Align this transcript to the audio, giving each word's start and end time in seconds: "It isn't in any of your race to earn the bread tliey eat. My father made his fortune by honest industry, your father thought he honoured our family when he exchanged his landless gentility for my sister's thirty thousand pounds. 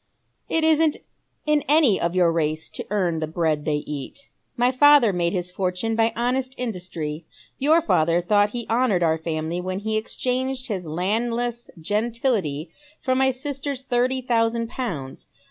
"It 0.49 0.63
isn't 0.63 0.97
in 1.45 1.63
any 1.67 2.01
of 2.01 2.15
your 2.15 2.31
race 2.31 2.69
to 2.69 2.87
earn 2.89 3.19
the 3.19 3.27
bread 3.27 3.63
tliey 3.65 3.83
eat. 3.85 4.29
My 4.57 4.71
father 4.71 5.13
made 5.13 5.31
his 5.31 5.51
fortune 5.51 5.95
by 5.95 6.11
honest 6.15 6.55
industry, 6.57 7.27
your 7.59 7.83
father 7.83 8.19
thought 8.19 8.49
he 8.49 8.65
honoured 8.67 9.03
our 9.03 9.19
family 9.19 9.61
when 9.61 9.77
he 9.81 9.97
exchanged 9.97 10.69
his 10.69 10.87
landless 10.87 11.69
gentility 11.79 12.71
for 12.99 13.13
my 13.13 13.29
sister's 13.29 13.83
thirty 13.83 14.21
thousand 14.23 14.69
pounds. 14.69 15.29